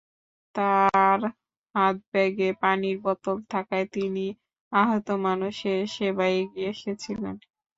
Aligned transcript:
তাঁর 0.55 1.19
হাতব্যাগে 1.75 2.49
পানির 2.61 2.97
বোতল 3.03 3.37
থাকায় 3.51 3.87
তিনি 3.93 4.25
আহত 4.71 5.07
মানুষের 5.25 5.79
সেবার 5.95 6.31
এগিয়ে 6.39 6.69
এসেছিলেন। 6.75 7.35